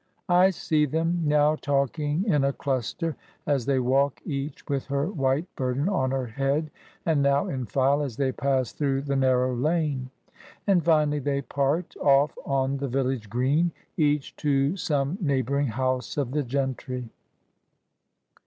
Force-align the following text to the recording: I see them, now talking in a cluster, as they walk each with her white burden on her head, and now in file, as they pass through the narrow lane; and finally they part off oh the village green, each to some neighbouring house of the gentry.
I 0.29 0.49
see 0.49 0.87
them, 0.87 1.21
now 1.25 1.55
talking 1.55 2.25
in 2.25 2.43
a 2.43 2.51
cluster, 2.53 3.15
as 3.45 3.67
they 3.67 3.77
walk 3.77 4.19
each 4.25 4.67
with 4.67 4.87
her 4.87 5.05
white 5.05 5.45
burden 5.55 5.87
on 5.87 6.09
her 6.09 6.25
head, 6.25 6.71
and 7.05 7.21
now 7.21 7.45
in 7.47 7.67
file, 7.67 8.01
as 8.01 8.17
they 8.17 8.31
pass 8.31 8.71
through 8.71 9.03
the 9.03 9.15
narrow 9.15 9.53
lane; 9.55 10.09
and 10.65 10.83
finally 10.83 11.19
they 11.19 11.43
part 11.43 11.95
off 11.97 12.35
oh 12.47 12.65
the 12.75 12.87
village 12.87 13.29
green, 13.29 13.71
each 13.95 14.35
to 14.37 14.75
some 14.75 15.19
neighbouring 15.21 15.67
house 15.67 16.17
of 16.17 16.31
the 16.31 16.41
gentry. 16.41 17.07